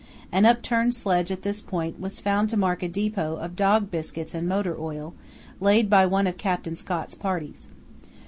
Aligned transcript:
An 0.31 0.45
upturned 0.47 0.95
sledge 0.95 1.29
at 1.29 1.43
this 1.43 1.61
point 1.61 1.99
was 1.99 2.19
found 2.19 2.49
to 2.49 2.57
mark 2.57 2.81
a 2.81 2.87
depot 2.89 3.35
of 3.35 3.55
dog 3.55 3.91
biscuit 3.91 4.33
and 4.33 4.49
motor 4.49 4.75
oil, 4.79 5.13
laid 5.59 5.91
by 5.91 6.07
one 6.07 6.25
of 6.25 6.37
Captain 6.39 6.75
Scott's 6.75 7.13
parties. 7.13 7.69